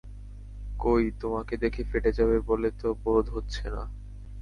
[0.79, 3.83] কই, তোমাকে দেখে ফেটে যাবে বলে তো বোধ হচ্ছে না।